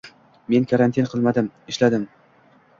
Men 0.53 0.65
karantin 0.71 1.11
qilmadim, 1.13 1.53
ishladim 1.75 2.11